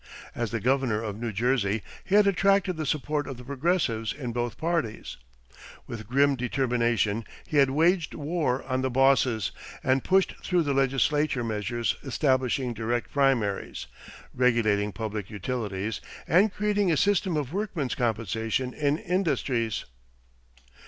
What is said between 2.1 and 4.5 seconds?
had attracted the support of the progressives in